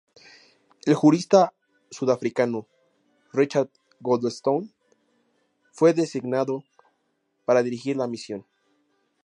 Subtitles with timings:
[0.87, 1.53] El jurista
[1.91, 2.65] sudafricano
[3.33, 3.69] Richard
[3.99, 4.73] Goldstone
[5.73, 6.63] fue designado
[7.45, 8.43] para dirigir la misión.